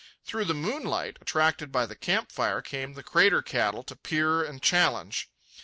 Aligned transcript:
Through 0.25 0.45
the 0.45 0.55
moonlight, 0.55 1.17
attracted 1.21 1.71
by 1.71 1.85
the 1.85 1.95
camp 1.95 2.31
fire, 2.31 2.63
came 2.63 2.93
the 2.93 3.03
crater 3.03 3.43
cattle 3.43 3.83
to 3.83 3.95
peer 3.95 4.43
and 4.43 4.59
challenge. 4.59 5.29